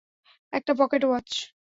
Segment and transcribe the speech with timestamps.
[0.53, 1.29] একটা pocket watch.